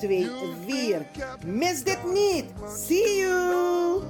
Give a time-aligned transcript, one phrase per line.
[0.00, 0.30] 2
[0.66, 1.06] 4.
[1.46, 2.44] Mis dit niet.
[2.68, 4.02] See you!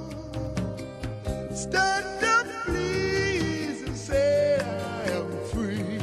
[1.55, 5.99] Stand up, please, and say I am free.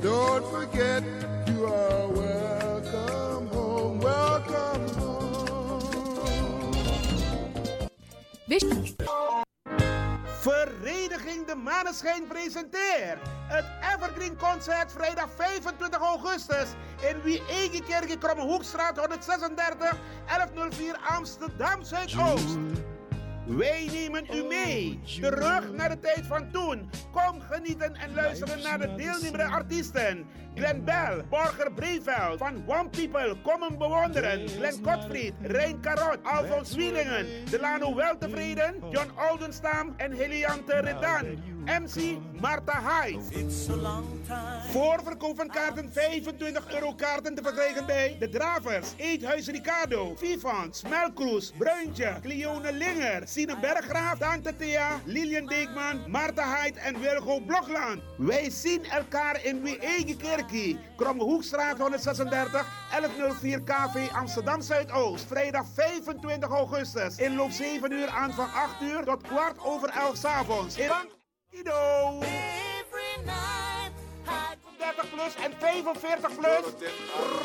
[0.00, 1.02] Don't forget
[1.46, 5.14] you are welcome home, welcome home.
[10.44, 16.68] Vereniging De Maneschijn presenteert het Evergreen Concert vrijdag 25 augustus
[17.10, 19.96] in Wie-Egekerk, Krommehoekstraat 136
[20.26, 22.56] 1104 Amsterdam Zuidoost.
[23.46, 26.90] Wij nemen u mee, terug naar de tijd van toen.
[27.12, 30.26] Kom genieten en luisteren naar de deelnemende artiesten.
[30.54, 34.48] Glenn Bell, Borger Breveld, van One People, kom hem bewonderen.
[34.48, 41.52] Glenn Gottfried, Rein Karot, Alfons Wielingen, Delano Weltevreden, John Oldenstam en Heliante Redan.
[41.64, 43.20] MC Marta Hyde.
[44.70, 51.52] Voorverkoop van kaarten 25 euro kaarten te verkrijgen bij De Dravers, Eethuis Ricardo, Vivant, Smelkroes,
[51.58, 58.02] Bruintje, Cleone Linger, Sine Berggraaf, Tante Thea, Lilian Deekman, Marta Hyde en Wilgo Blokland.
[58.16, 59.62] Wij zien elkaar in
[60.50, 65.24] Wee-Egekerkie, Krommehoekstraat 136, 1104 KV Amsterdam Zuidoost.
[65.26, 67.16] Vrijdag 25 augustus.
[67.16, 70.76] Inloop 7 uur aan van 8 uur tot kwart over 11 s avonds.
[70.76, 70.90] In
[71.50, 72.20] Ido.
[72.20, 73.63] 30
[75.20, 76.64] en 45 plus.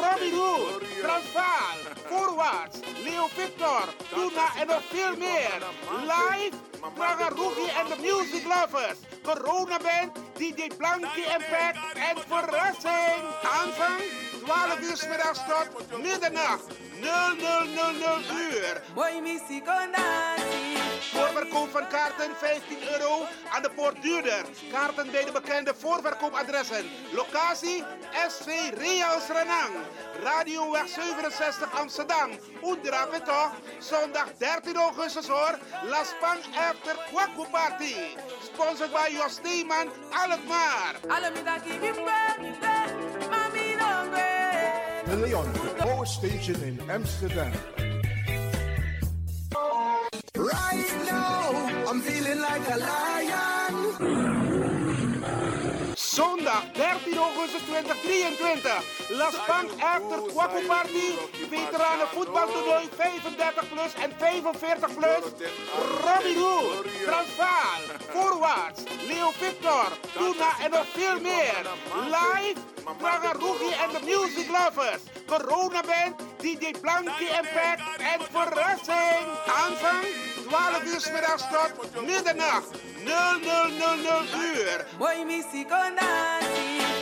[0.01, 5.59] Robbie Hood, Transvaal, Voorwaarts, Leo Victor, Tuna en nog veel meer.
[6.02, 6.55] Live,
[6.93, 8.99] Praga en de Music Lovers.
[9.23, 13.21] Corona Band, DJ Blanky Impact en verrassing.
[13.43, 14.02] Aanvang
[14.45, 16.65] 12 uur middags tot middernacht.
[17.02, 18.81] 0000 uur.
[21.11, 24.45] Voorverkoop van kaarten 15 euro aan de poort duurder.
[24.71, 26.86] Kaarten bij de bekende voorverkoopadressen.
[27.11, 27.83] Locatie
[28.27, 28.47] SV
[28.77, 29.73] Reals Renang.
[30.23, 32.30] Radioweg 67 Amsterdam.
[32.64, 33.52] Oedra toch?
[33.80, 35.59] Zondag 13 augustus hoor.
[35.83, 36.37] La Span
[36.70, 37.95] After Kwaku Party.
[38.53, 40.95] Sponsored by Jos Steeman Alkmaar.
[45.05, 47.52] De Leon, the power station in Amsterdam.
[50.35, 52.80] Right now, I'm feeling like a.
[56.19, 58.81] Zondag 13 augustus 2023.
[59.09, 61.17] Las Pan After Kwaku Party.
[61.49, 65.23] Veteranen voetbaltoernooi 35 plus en 45 plus.
[66.03, 67.81] Robbie Hood, Transvaal,
[68.13, 71.63] Voorwaarts, Leo Victor, Tuna en nog veel meer.
[71.93, 72.59] Live,
[72.98, 75.02] Praga Rugi en de Music Lovers.
[75.26, 79.26] Corona Band, DJ Blanky Impact en verrassing.
[79.61, 80.05] Aanvang
[80.48, 82.70] 12 uur middags tot middernacht.
[83.05, 84.86] 0000 uur.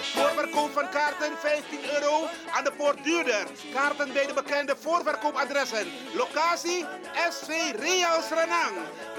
[0.02, 3.48] Voorverkoop van kaarten 15 euro aan de poort duurder.
[3.74, 5.88] Kaarten bij de bekende voorverkoopadressen.
[6.14, 6.86] Locatie
[7.30, 7.50] SV
[7.80, 8.76] Reals Renang.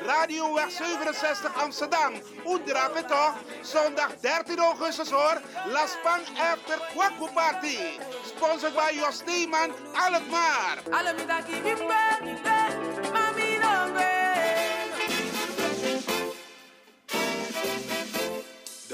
[0.06, 2.12] Radioweg 67 Amsterdam.
[2.46, 3.34] Oedra toch?
[3.60, 5.40] Zondag 13 augustus hoor.
[5.66, 6.20] La Span
[6.52, 7.78] After Kwaku Party.
[8.24, 10.78] Sponsored by Jos Steeman Alkmaar.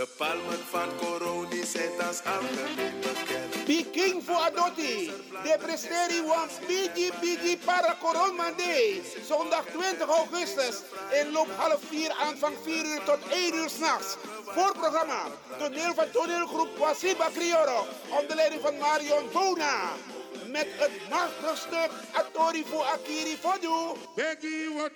[0.05, 3.65] De palmen van Coroni zijn als algemeen bekend.
[3.65, 5.13] Peking voor Adotti.
[5.43, 9.03] De presteri was Bigi Bigi para Corona Day.
[9.27, 10.83] Zondag 20 augustus.
[11.21, 14.17] Inloop half 4 aanvang 4 uur tot 1 uur s'nachts.
[14.45, 15.23] Voorprogramma.
[15.59, 17.87] Toneel van toneelgroep Wasiba Crioro.
[18.21, 19.93] Onder leiding van Marion Bona.
[20.47, 23.99] Met het machtig stuk Atori voor Akiri Fodu.
[24.15, 24.93] Becky, wat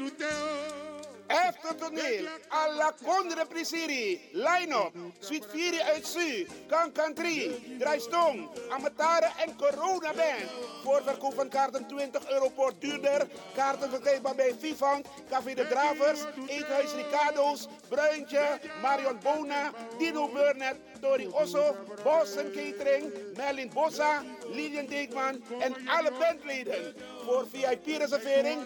[1.29, 9.57] Efter toneel, alla Condre Prisiri, line-up, Suite 4 uit Su, Kan Country, Draaistong, Amatare en
[9.57, 10.51] Corona Band.
[10.83, 13.27] Voorverkoop van kaarten 20 euro per duurder.
[13.55, 21.29] Kaarten verkrijgbaar bij Vivant, Café de Gravers, Eethuis Ricardo's, Bruintje, Marion Bona, Dino Burnett, Tori
[21.31, 24.23] Osso, Boston Catering, Merlin Bossa,
[24.53, 26.95] Lilian Deekman en alle bandleden.
[27.29, 28.63] Voor VIP-reservering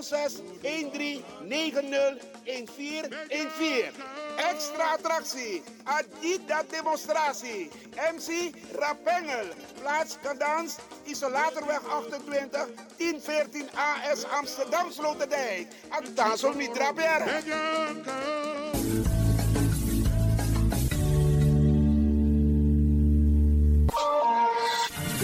[0.00, 1.90] 06 13 90
[2.44, 3.84] 1414.
[4.36, 7.70] Extra attractie, Adidas demonstratie.
[8.14, 9.46] MC Rapengel,
[9.80, 15.66] plaats Kadans, Isolatorweg 28, 1014 AS Amsterdam Sloterdijk.
[15.88, 17.22] Attention mitra per.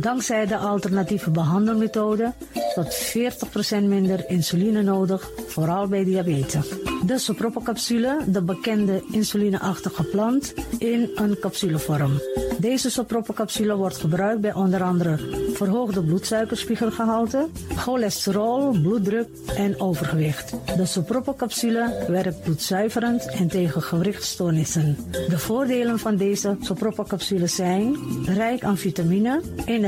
[0.00, 2.32] Dankzij de alternatieve behandelmethode
[2.74, 3.12] tot
[3.78, 6.68] 40% minder insuline nodig, vooral bij diabetes.
[7.06, 12.20] De sopropocapsule, de bekende insulineachtige plant, in een capsulevorm.
[12.58, 15.18] Deze sopropocapsule wordt gebruikt bij onder andere
[15.52, 20.54] verhoogde bloedsuikerspiegelgehalte, cholesterol, bloeddruk en overgewicht.
[20.76, 24.96] De sopropocapsule werkt bloedzuiverend en tegen gewrichtstoornissen.
[25.28, 29.87] De voordelen van deze sopropocapsule zijn rijk aan vitamine, energie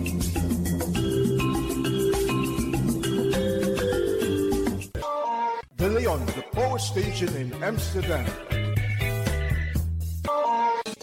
[6.81, 8.25] Station in Amsterdam.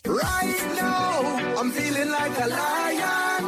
[0.04, 1.22] Right now,
[1.58, 3.44] I'm feeling like a lion.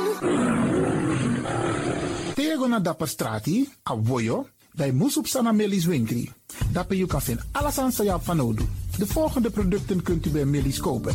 [2.35, 6.31] Tego na dapper strati, a voyo, dai musup sana melis winkri.
[6.73, 8.57] Dapper you kan vinden alles aan sa van.
[8.99, 11.15] De volgende producten kunt u bij Melis kopen.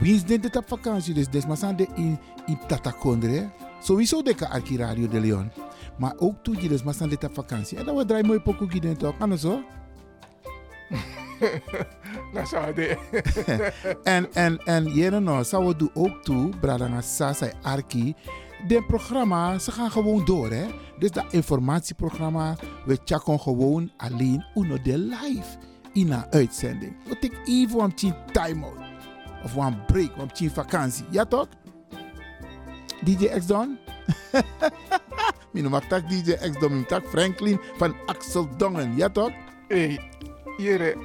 [0.00, 1.14] Wie is dit op vakantie?
[1.14, 3.50] Dus des maar de in in Tatakondre.
[3.82, 5.50] Sowieso de Arki Radio de Leon.
[5.98, 7.78] Maar ook toe je dus maar dit op vakantie.
[7.78, 9.14] En dan we draaien mooi pokoe gieden toch?
[9.18, 9.62] Anders zo?
[12.32, 12.96] Dat zou de.
[14.04, 18.14] En en en jere nou, zou we doen ook toe, Bradanga Sasa Arki.
[18.66, 20.66] De programma, ze gaan gewoon door hè.
[20.98, 25.56] Dus dat informatieprogramma, we checken gewoon alleen uno de live
[25.92, 26.96] in een uitzending.
[27.08, 28.79] We take even een time out.
[29.44, 31.04] Of een break, een vakantie.
[31.10, 31.48] Ja toch?
[33.04, 33.78] DJ X Don?
[35.52, 39.30] Mijn noem tak DJ X Don, mijn tak Franklin van Axel Dongen, ja toch?
[39.68, 39.98] Hé,
[40.56, 40.96] hey,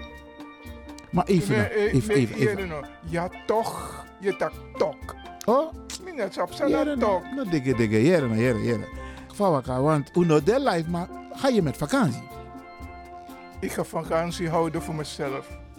[1.12, 2.86] Maar even, nee, even, even, even, even.
[3.10, 5.16] Ja toch, je tak tok.
[5.46, 5.74] Oh?
[6.04, 7.24] Mijn net op zijn tok.
[7.36, 8.88] Nou, dikke, dikke, jere, nou, jere, jere.
[9.34, 12.24] Vawaka, want uno de life, maar ga je met vakantie?
[13.60, 15.48] Ik ga vakantie houden voor mezelf.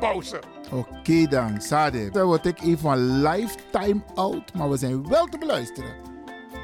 [0.00, 0.40] pauze.
[0.70, 2.10] Oké dan, Sade.
[2.10, 5.94] Dan word ik even van lifetime out, maar we zijn wel te beluisteren.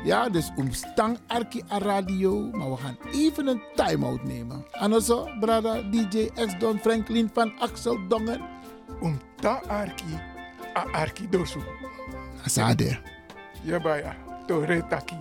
[0.05, 4.65] Ja, dus omstang Arki a radio, maar we gaan even een time-out nemen.
[4.73, 8.41] En also, brada DJ X Don Franklin van Axel Dongen.
[9.01, 10.21] Om ta Arki,
[10.77, 11.61] a Arki dosu.
[12.45, 12.99] Sade.
[13.63, 14.17] Ja, baya,
[14.47, 15.17] to retaki.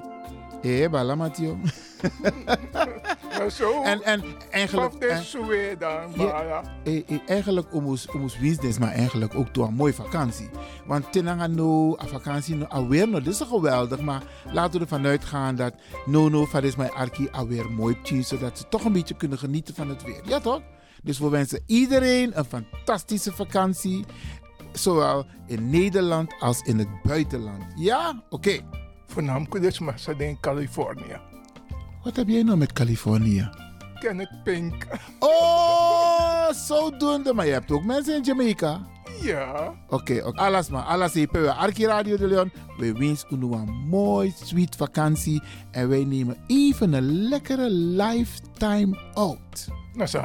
[0.62, 1.57] Eh, bala Matio.
[3.38, 4.93] Maar zo, En, en eigenlijk...
[4.93, 6.63] En- dan, Ja.
[6.83, 10.50] eh, eh, eigenlijk om ons, om ons business, maar eigenlijk ook door een mooie vakantie.
[10.85, 15.05] Want tenanga no, a vakantie no, alweer no, dit is geweldig, maar laten we ervan
[15.05, 15.74] uitgaan dat
[16.05, 19.38] no no, van is mijn arki alweer mooi tjie, zodat ze toch een beetje kunnen
[19.38, 20.21] genieten van het weer.
[20.25, 20.62] Ja toch?
[21.03, 24.05] Dus we wensen iedereen een fantastische vakantie,
[24.71, 27.63] zowel in Nederland als in het buitenland.
[27.75, 28.24] Ja?
[28.29, 28.59] Oké.
[29.07, 31.19] Voornamelijk dus maar ze in Californië.
[32.05, 33.50] Wat heb jij nou met Californië?
[34.00, 34.88] Kenneth Pink.
[35.19, 37.33] Oh, zodoende.
[37.33, 38.88] Maar je hebt ook mensen in Jamaica.
[39.21, 39.74] Ja.
[39.89, 40.41] Oké, oké.
[40.41, 40.83] alles maar.
[40.83, 41.50] Alles hier.
[41.50, 42.51] Arki Radio de Leon.
[42.77, 45.41] We wensen u een mooi, sweet vakantie.
[45.71, 49.67] En wij nemen even een lekkere lifetime out.
[49.93, 50.19] Nou, ze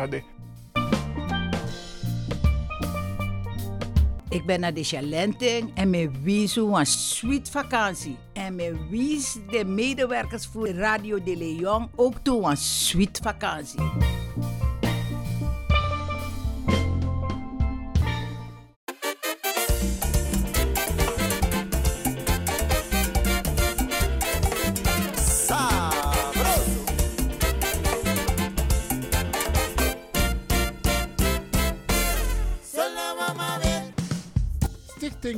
[4.31, 8.17] Ik ben naar de Chalenting en me wies een sweet vakantie.
[8.33, 13.81] En me wies de medewerkers voor Radio de Leon ook toe een sweet vakantie.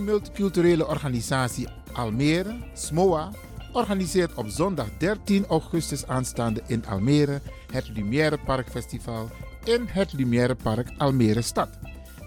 [0.02, 3.30] Stichting Multiculturele Organisatie Almere, SMOA,
[3.73, 7.40] organiseert op zondag 13 augustus aanstaande in Almere
[7.73, 9.30] het Lumière Park Festival
[9.64, 11.68] in het Lumière Park Almere Stad.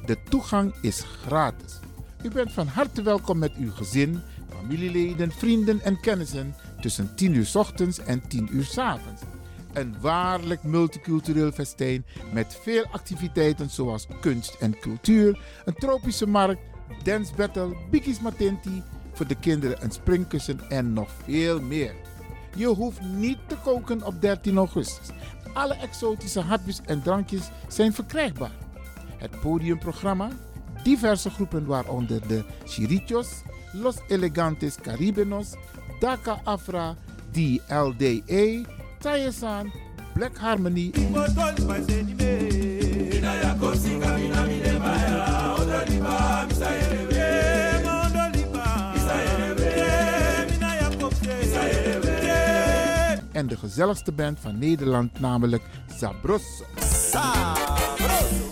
[0.05, 1.79] De toegang is gratis.
[2.23, 7.51] U bent van harte welkom met uw gezin, familieleden, vrienden en kennissen tussen 10 uur
[7.53, 9.21] ochtends en 10 uur 's avonds.
[9.73, 16.61] Een waarlijk multicultureel festijn met veel activiteiten zoals kunst en cultuur, een tropische markt,
[17.03, 21.93] dance battle, bikis matenti, voor de kinderen een springkussen en nog veel meer.
[22.55, 25.07] Je hoeft niet te koken op 13 augustus.
[25.53, 28.51] Alle exotische hapjes en drankjes zijn verkrijgbaar.
[29.17, 30.29] Het podiumprogramma,
[30.83, 33.27] diverse groepen waaronder de Chirichos,
[33.73, 35.53] Los Elegantes Caribenos,
[35.99, 36.95] Daka Afra,
[37.31, 38.69] DLDA,
[38.99, 39.71] Tayesan,
[40.13, 40.91] Black Harmony,
[53.35, 55.63] en de gezelligste band van Nederland, namelijk
[55.97, 56.61] Zabros.
[56.79, 58.47] Sabroso.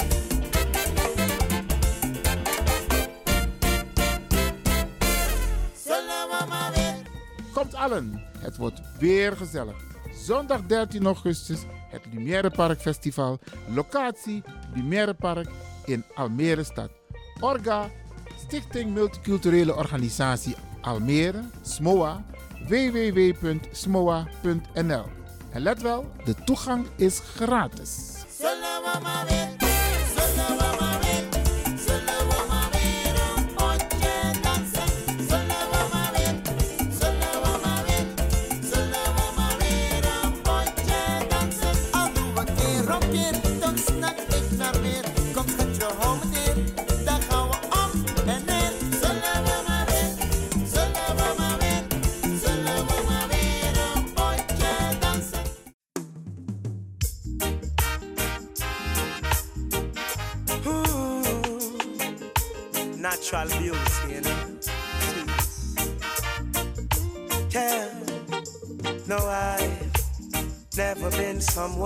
[7.54, 9.76] Komt allen, het wordt weer gezellig.
[10.14, 13.40] Zondag 13 augustus, het Lumière Park Festival.
[13.68, 14.44] Locatie
[14.76, 15.48] Lumière Park
[15.86, 17.03] in Almere stad.
[17.44, 17.92] Orga,
[18.38, 22.24] Stichting Multiculturele Organisatie Almere, SMOA,
[22.68, 23.66] www.smoa.nl.
[25.52, 28.12] En let wel, de toegang is gratis.
[46.00, 46.33] Hou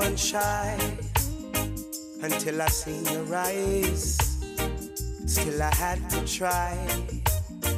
[0.07, 0.77] someone shy
[2.21, 4.17] until I seen your eyes.
[5.25, 6.77] Still, I had to try.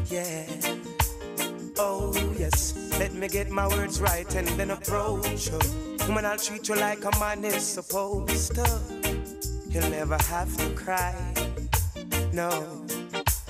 [0.09, 0.45] Yeah.
[1.77, 2.75] Oh, yes.
[2.99, 5.59] Let me get my words right and then approach you.
[6.07, 8.67] Woman, I'll treat you like a man is supposed to.
[9.69, 11.15] You'll never have to cry.
[12.33, 12.85] No.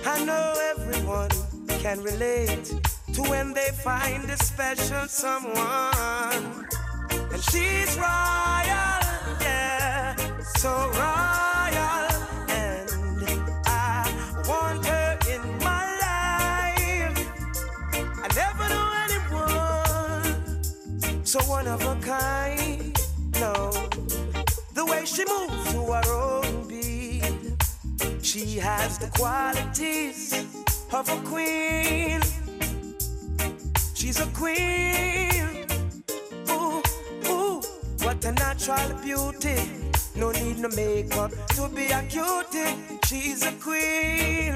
[0.06, 1.32] I know everyone
[1.82, 2.66] can relate
[3.14, 6.19] to when they find a special someone.
[7.52, 9.00] She's royal,
[9.42, 10.16] yeah,
[10.58, 12.08] so royal,
[12.48, 12.90] and
[13.66, 14.06] I
[14.48, 17.18] want her in my life.
[18.24, 20.46] I never knew anyone
[21.26, 22.96] so one of a kind.
[23.40, 23.72] No,
[24.76, 27.24] the way she moves to our own beat,
[28.22, 30.34] she has the qualities
[30.94, 32.22] of a queen.
[33.96, 35.49] She's a queen.
[38.10, 39.70] What a natural beauty.
[40.16, 42.74] No need no makeup to be a cutie.
[43.06, 44.56] She's a queen.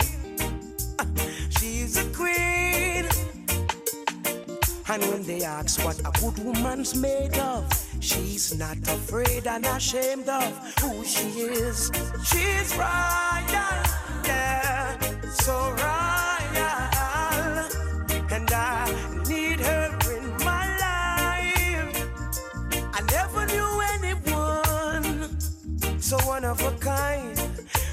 [1.51, 3.05] She's a queen.
[4.89, 10.27] And when they ask what a good woman's made of, she's not afraid and ashamed
[10.29, 11.91] of who she is.
[12.25, 13.83] She's royal,
[14.25, 14.97] yeah,
[15.29, 15.92] so royal.
[26.53, 27.39] Of a kind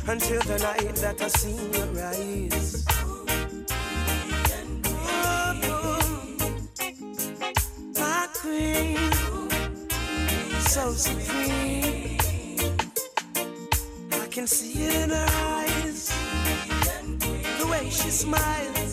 [0.06, 2.84] until the night that I seen your eyes.
[7.98, 9.12] my queen,
[10.60, 12.18] so supreme.
[14.12, 16.12] I can see it in her eyes,
[17.58, 18.92] the way she smiles.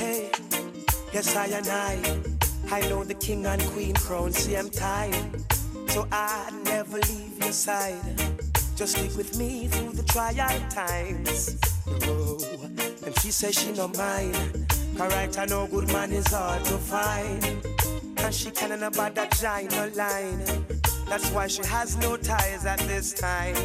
[0.00, 0.30] Hey,
[1.12, 2.15] yes, I and I,
[2.76, 4.32] I know the king and queen crown.
[4.32, 5.42] See, I'm tired,
[5.88, 8.18] so I never leave your side.
[8.76, 11.58] Just stick with me through the trial times.
[11.86, 12.38] Oh,
[13.06, 14.36] and she says she no mind.
[15.00, 17.42] Alright, I know good man is hard to find.
[18.18, 20.44] And she can't about that giant line.
[21.08, 23.56] That's why she has no ties at this time.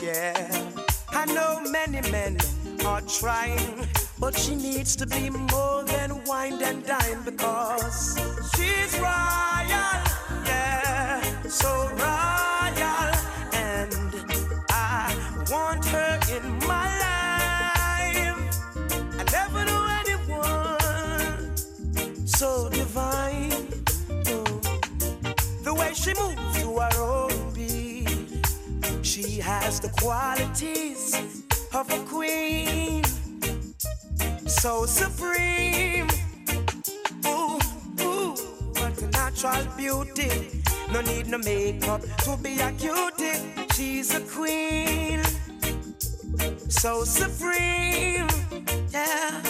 [0.00, 0.70] Yeah,
[1.10, 2.38] I know many men
[2.86, 3.84] are trying,
[4.22, 8.16] but she needs to be more than wine and dine because
[8.54, 9.98] she's royal.
[10.46, 13.10] Yeah, so royal.
[13.52, 13.92] And
[14.70, 15.12] I
[15.50, 18.38] want her in my life.
[19.18, 21.56] I never knew anyone
[22.24, 23.66] so divine.
[25.64, 28.46] The way she moves to her own beat,
[29.02, 31.42] she has the qualities
[31.74, 33.01] of a queen,
[34.60, 36.08] so supreme.
[37.26, 37.58] Ooh,
[38.00, 38.34] ooh,
[38.78, 40.62] what a natural beauty.
[40.92, 43.40] No need no makeup to be a cutie.
[43.74, 45.22] She's a queen,
[46.68, 48.28] so supreme.
[48.92, 49.42] Yeah.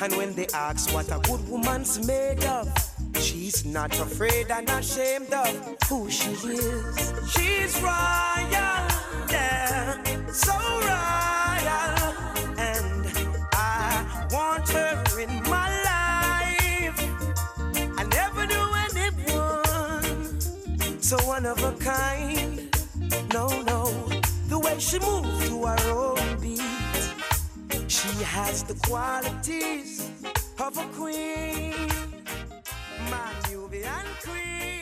[0.00, 2.68] And when they ask what a good woman's made of,
[3.20, 7.12] she's not afraid and ashamed of who she is.
[7.32, 8.84] She's royal,
[9.30, 9.96] yeah,
[10.30, 12.03] so royal.
[21.16, 22.68] So one of a kind.
[23.32, 23.84] No, no,
[24.48, 26.60] the way she moves to her own beat.
[27.88, 30.10] She has the qualities
[30.58, 31.88] of a queen,
[33.10, 34.73] my Nubian queen.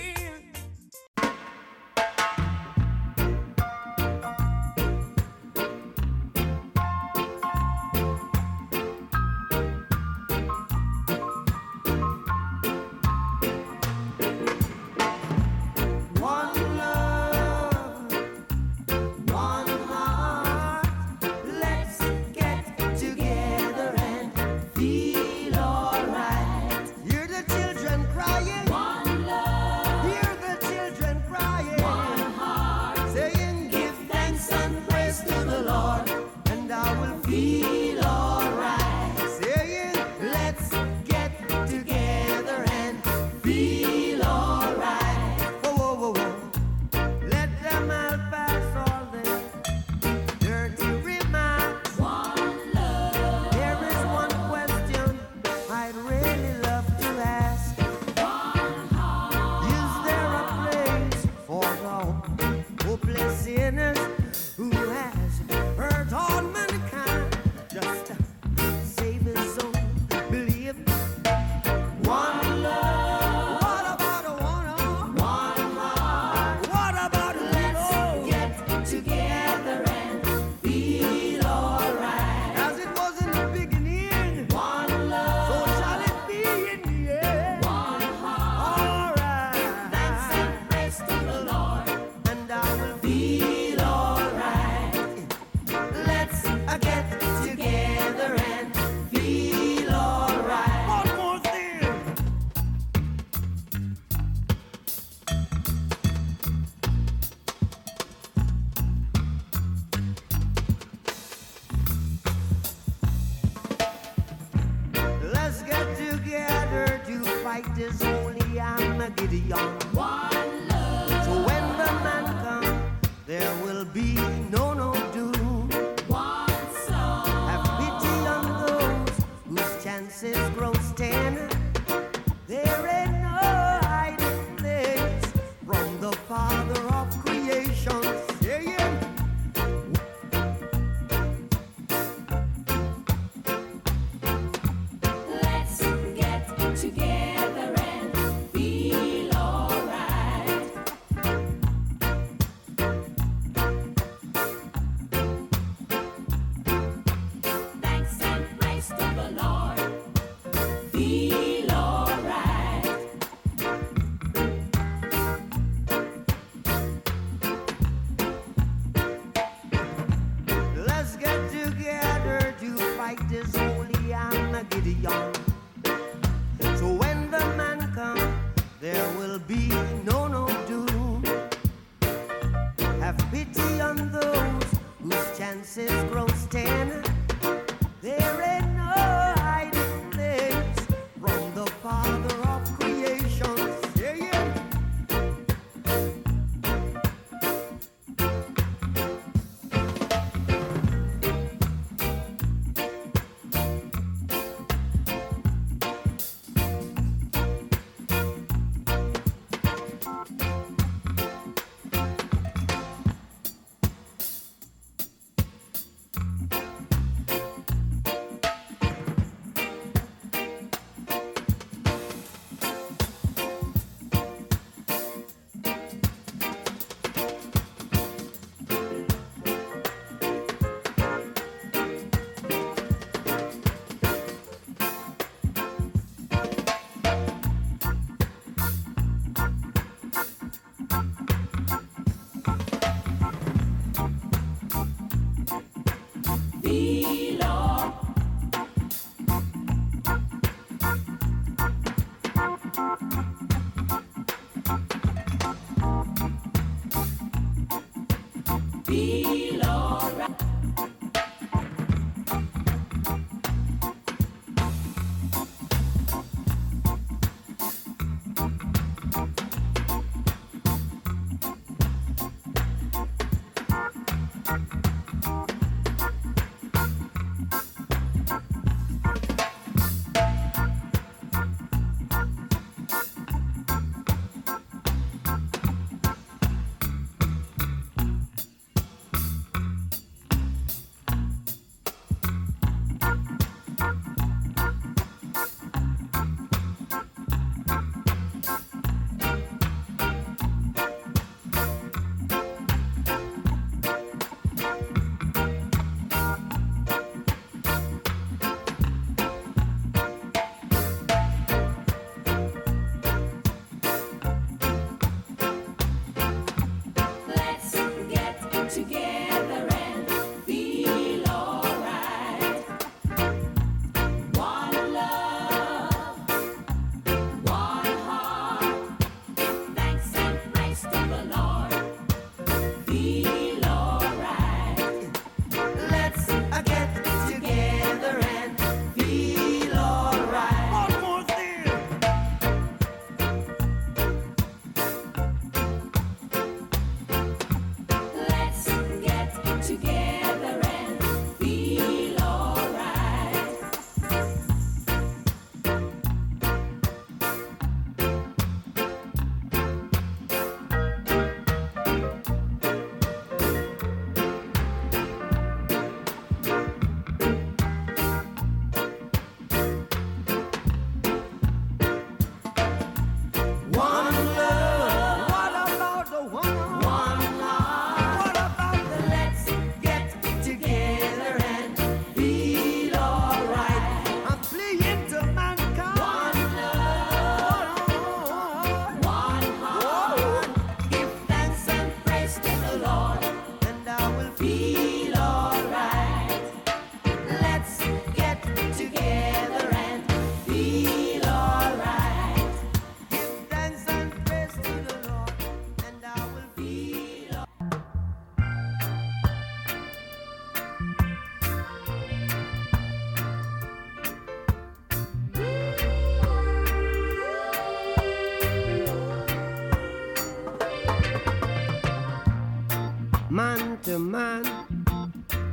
[423.32, 424.44] man to man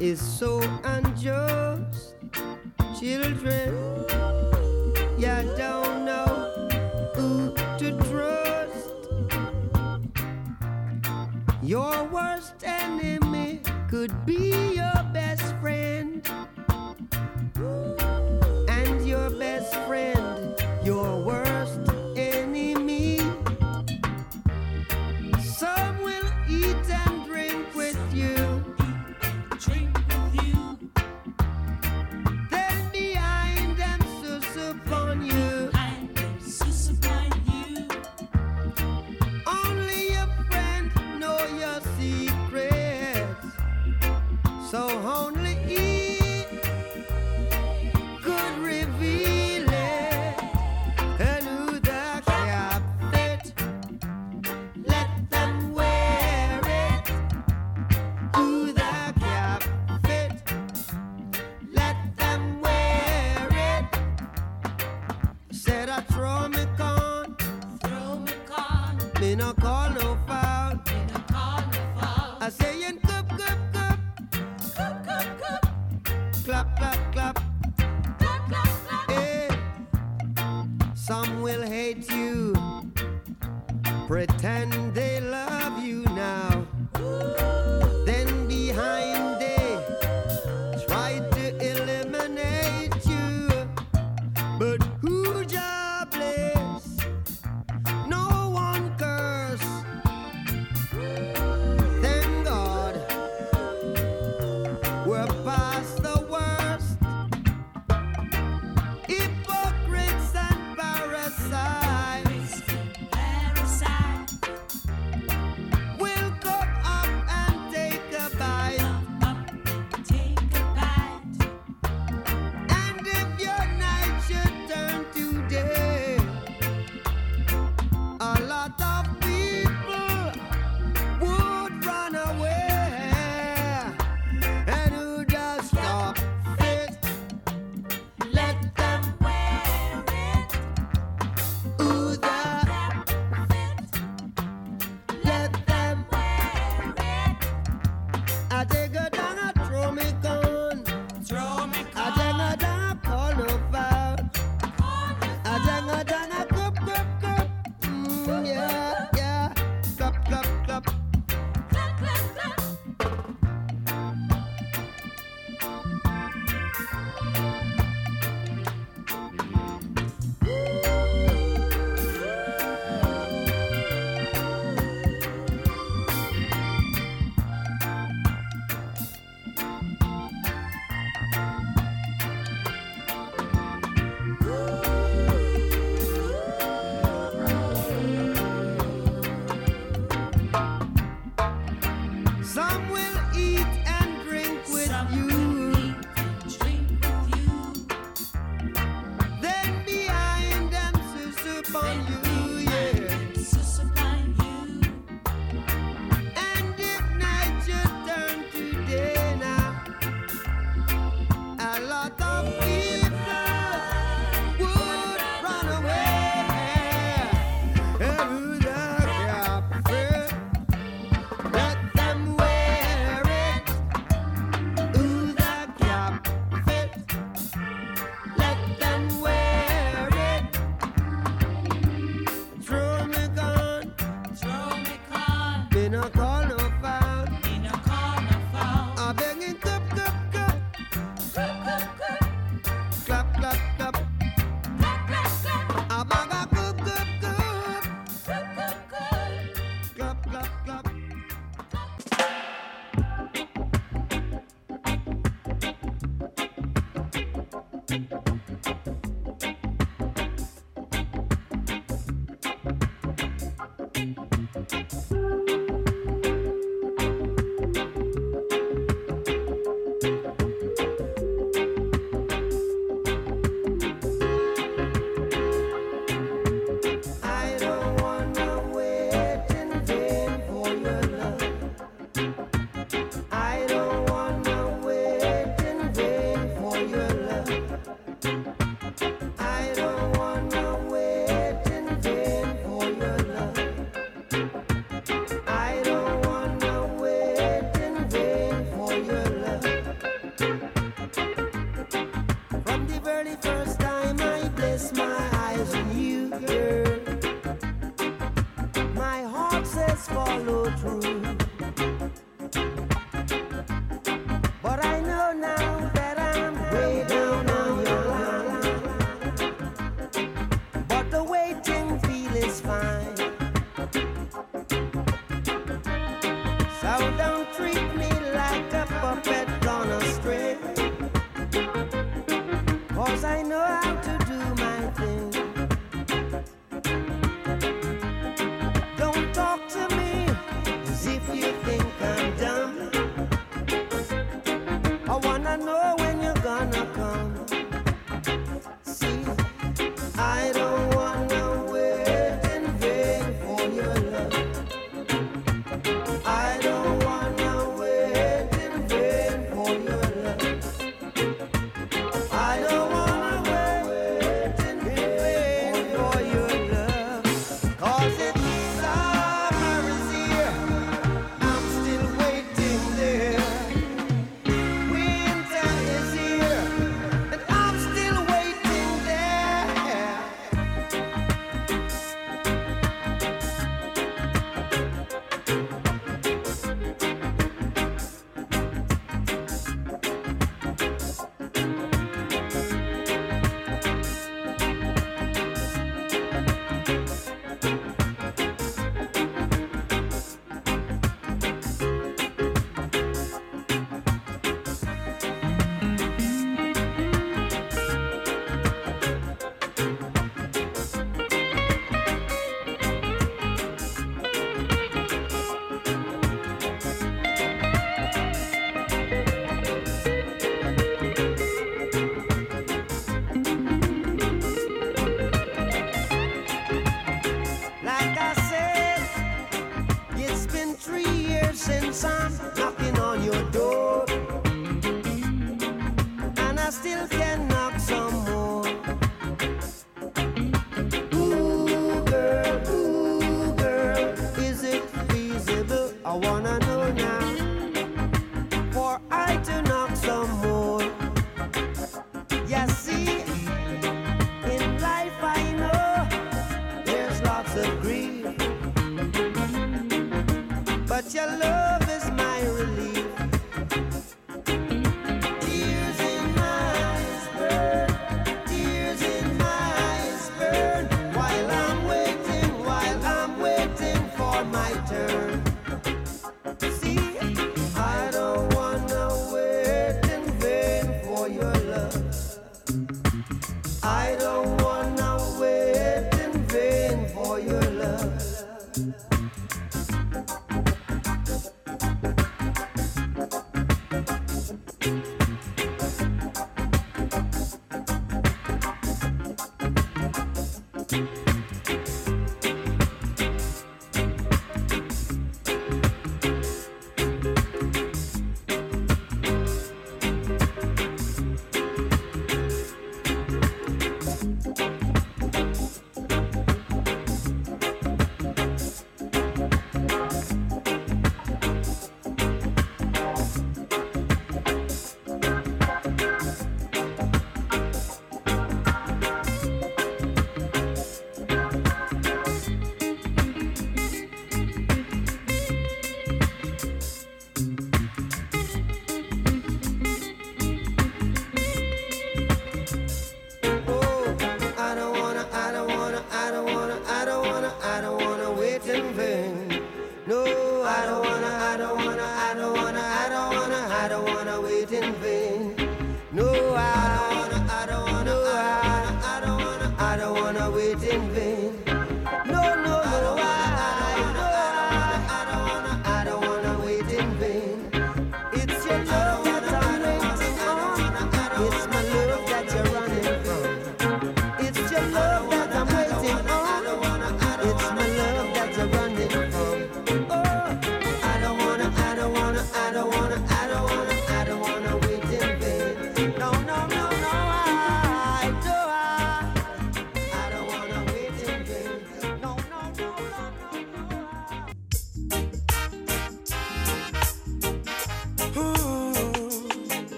[0.00, 2.14] is so unjust.
[2.98, 3.74] Children,
[5.18, 6.30] you don't know
[7.14, 8.88] who to trust.
[11.62, 13.60] Your worst enemy
[13.90, 14.65] could be.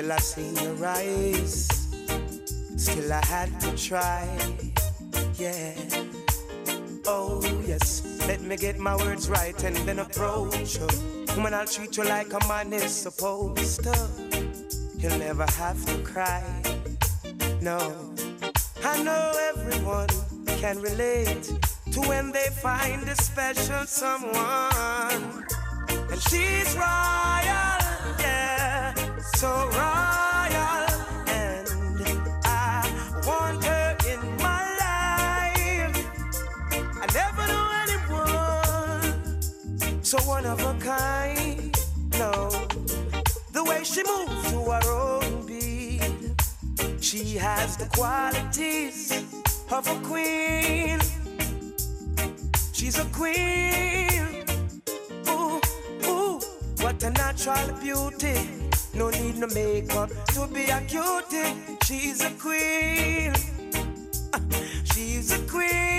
[0.00, 1.68] Until I seen your eyes.
[2.76, 4.26] Still I had to try,
[5.36, 5.74] yeah.
[7.06, 10.88] Oh yes, let me get my words right and then approach you.
[11.36, 14.08] Woman, I'll treat you like a man is supposed to.
[14.96, 16.44] You'll never have to cry,
[17.60, 17.78] no.
[18.82, 20.08] I know everyone
[20.46, 21.52] can relate
[21.92, 25.44] to when they find a special someone.
[26.10, 27.80] And she's royal,
[28.18, 28.94] yeah,
[29.34, 29.89] so royal.
[40.50, 41.78] Of a kind.
[42.18, 42.50] No,
[43.52, 46.02] the way she moves to her own beat,
[47.00, 49.12] she has the qualities
[49.70, 50.98] of a queen.
[52.72, 54.44] She's a queen.
[55.28, 55.60] Ooh,
[56.06, 56.40] ooh,
[56.82, 58.36] what a natural beauty.
[58.94, 61.54] No need no makeup to be a cutie.
[61.84, 63.32] She's a queen.
[64.92, 65.89] She's a queen.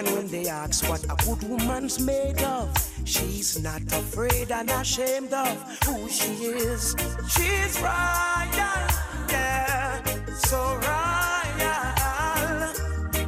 [0.00, 2.72] And when they ask what a good woman's made of,
[3.04, 6.96] she's not afraid and ashamed of who she is.
[7.28, 8.80] She's royal,
[9.28, 11.84] yeah, so royal.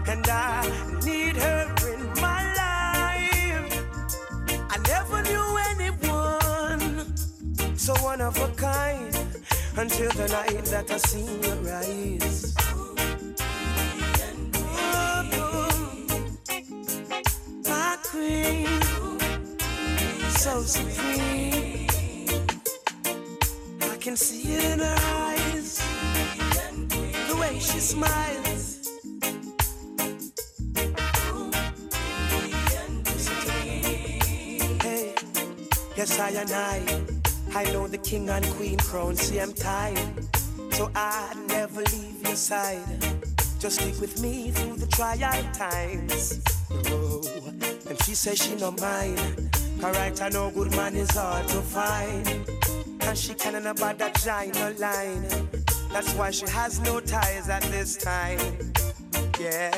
[0.09, 0.64] And I
[1.05, 3.85] need her in my life.
[4.70, 7.14] I never knew anyone
[7.77, 9.14] so one of a kind
[9.77, 12.82] until the night that I seen your eyes.
[20.64, 21.88] Supreme.
[23.80, 25.78] I can see it in her eyes,
[27.28, 28.88] the way she smiles.
[34.82, 35.14] Hey,
[35.96, 37.04] yes, I and I,
[37.54, 39.16] I know the king and queen crown.
[39.16, 40.28] See, I'm tired,
[40.70, 43.00] So I never leave your side.
[43.58, 46.42] Just stick with me through the trial times.
[46.70, 47.22] Oh,
[47.88, 49.51] and she says she no mind.
[49.85, 52.28] Alright, I know good man is hard to find.
[53.01, 55.24] And she can't about that giant line.
[55.93, 58.39] That's why she has no ties at this time.
[59.41, 59.72] Yeah,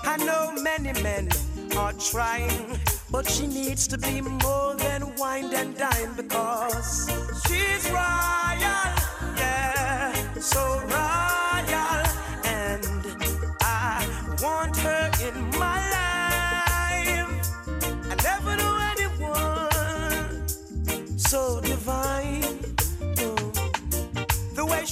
[0.00, 1.28] I know many men
[1.76, 2.78] are trying,
[3.10, 7.10] but she needs to be more than wine and dine because
[7.46, 8.88] she's royal.
[9.36, 11.25] Yeah, so royal.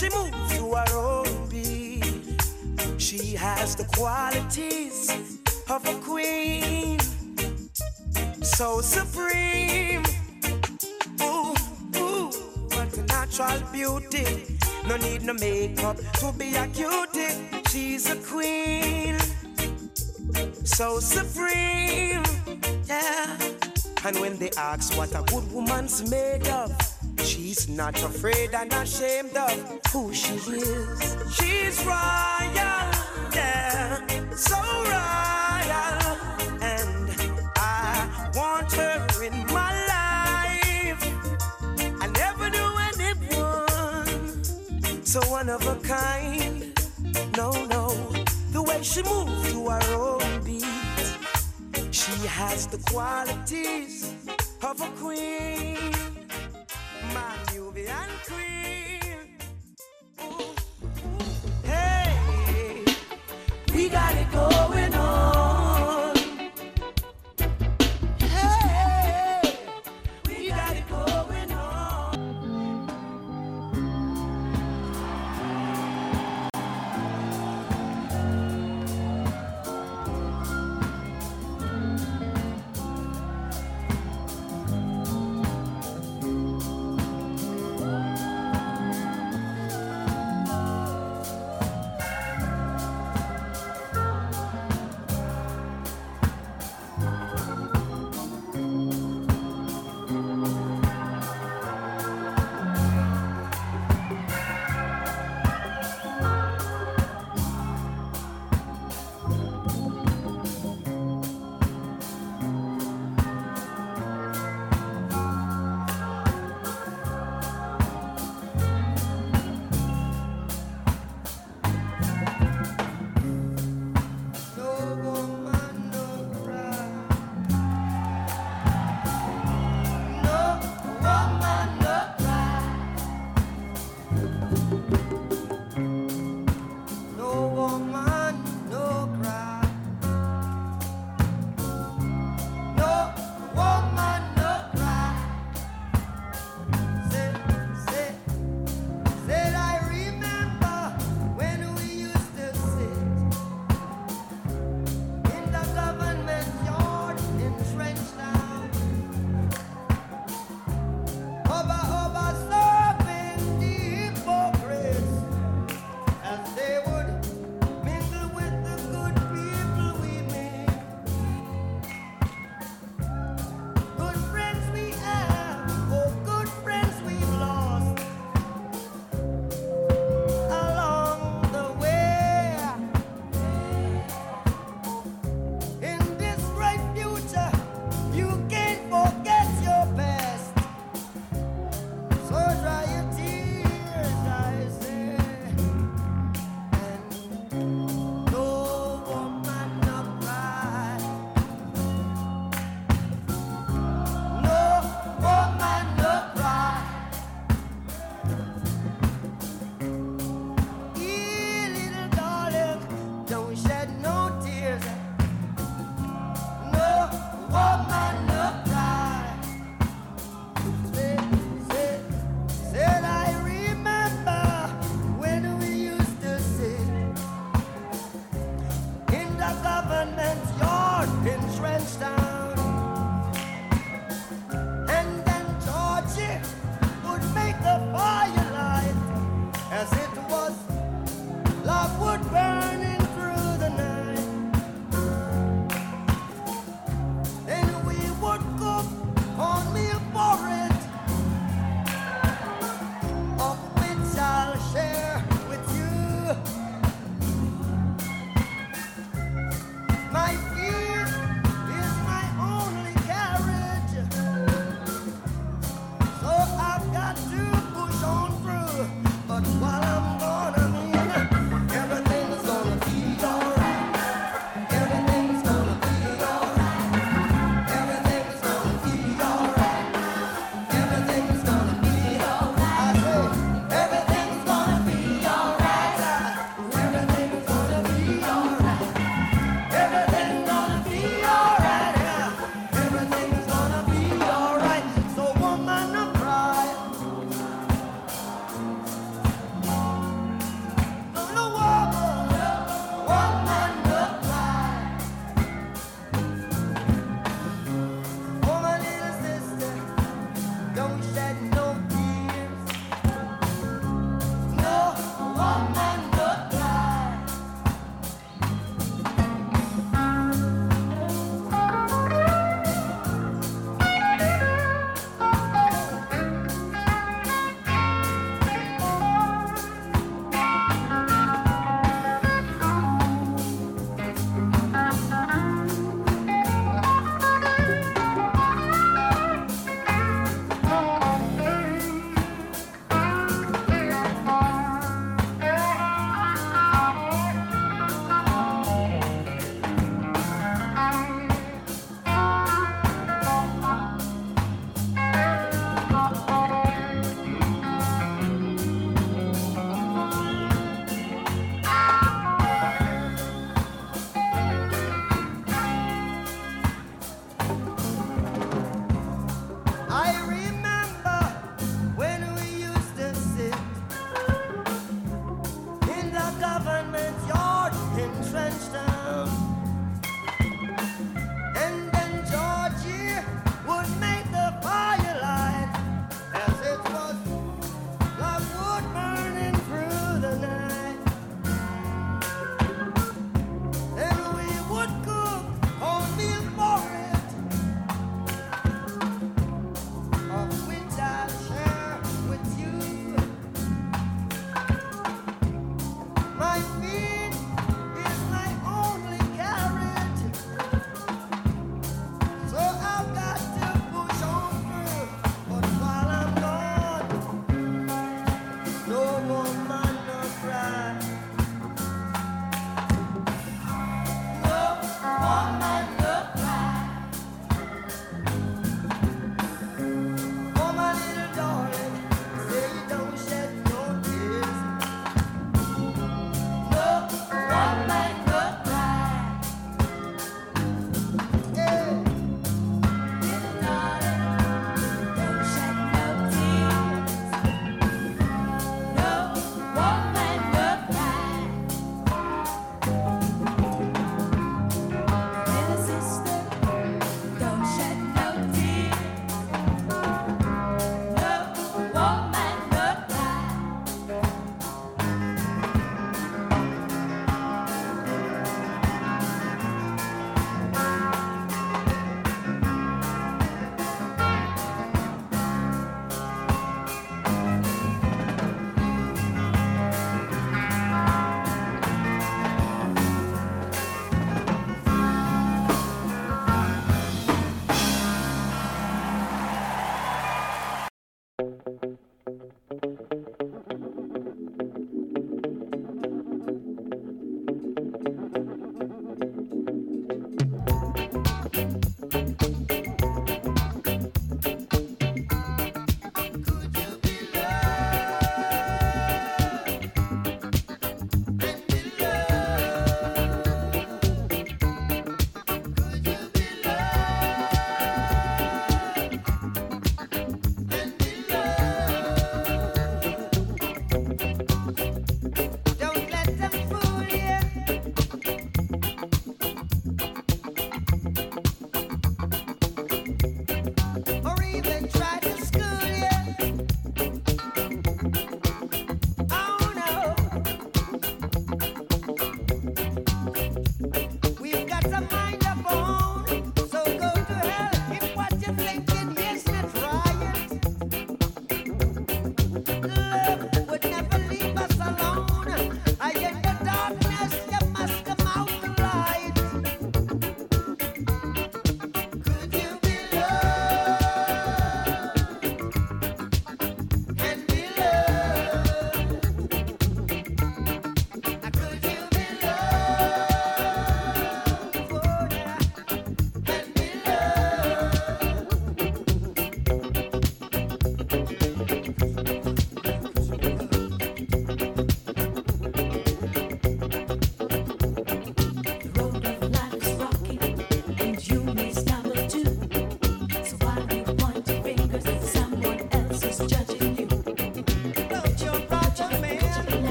[0.00, 1.30] She moves to her own
[3.00, 5.10] she has the qualities
[5.68, 6.98] of a queen,
[8.40, 10.04] so supreme.
[11.22, 11.54] Ooh,
[11.96, 12.30] ooh,
[12.70, 14.56] what a natural beauty.
[14.86, 17.34] No need no makeup to be a cutie.
[17.68, 19.18] She's a queen,
[20.64, 22.22] so supreme.
[22.86, 23.38] Yeah.
[24.04, 26.70] And when they ask what a good woman's made of,
[27.24, 31.16] she's not afraid and ashamed of who she is.
[31.34, 32.86] She's royal,
[33.34, 34.00] yeah,
[34.34, 34.56] so
[34.96, 36.00] royal.
[36.62, 37.10] And
[37.56, 41.02] I want her in my life.
[42.00, 44.44] I never knew anyone
[45.04, 46.72] so one of a kind.
[47.36, 47.88] No, no,
[48.52, 50.64] the way she moves to her own beat.
[51.90, 54.14] She has the qualities
[54.62, 55.76] of a queen,
[58.24, 58.69] clear.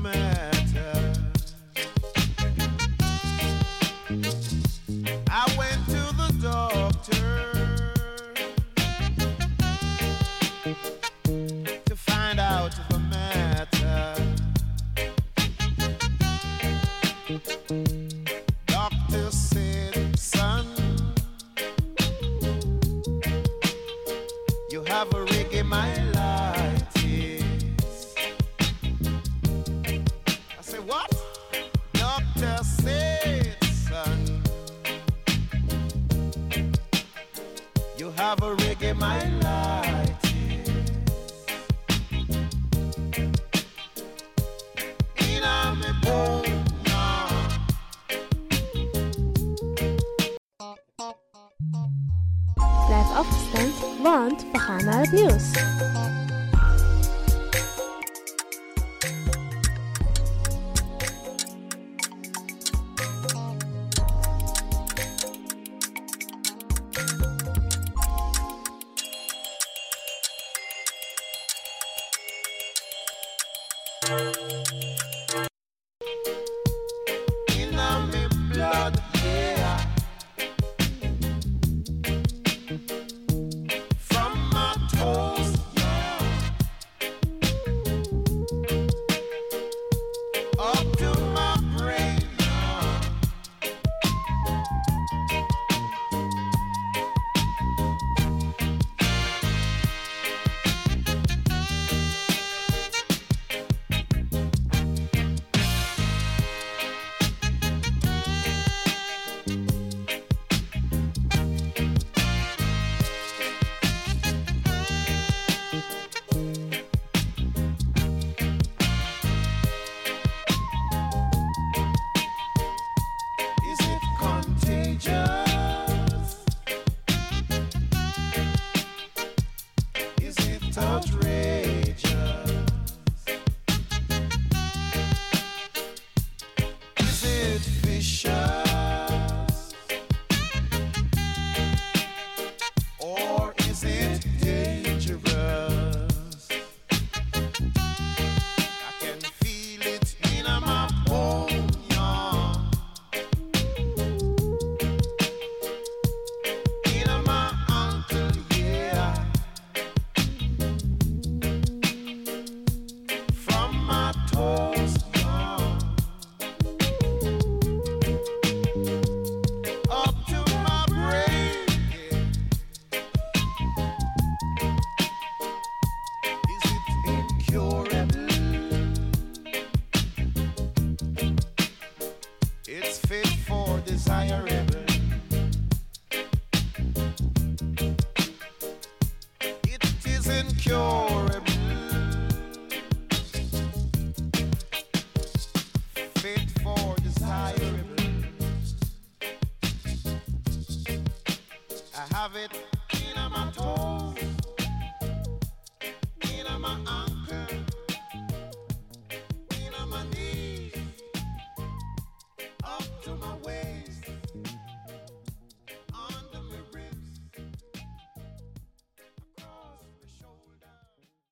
[0.00, 0.31] Out